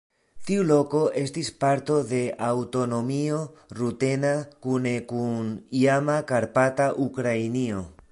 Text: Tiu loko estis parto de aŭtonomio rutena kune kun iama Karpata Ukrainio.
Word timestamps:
Tiu 0.49 0.61
loko 0.67 0.99
estis 1.23 1.49
parto 1.63 1.97
de 2.11 2.21
aŭtonomio 2.47 3.41
rutena 3.81 4.31
kune 4.67 4.95
kun 5.13 5.53
iama 5.83 6.17
Karpata 6.33 6.89
Ukrainio. 7.07 7.83